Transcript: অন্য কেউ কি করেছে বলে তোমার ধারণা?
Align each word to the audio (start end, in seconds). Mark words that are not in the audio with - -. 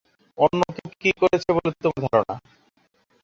অন্য 0.37 0.61
কেউ 0.75 0.89
কি 1.01 1.11
করেছে 1.21 1.49
বলে 1.55 1.71
তোমার 1.83 2.01
ধারণা? 2.05 2.35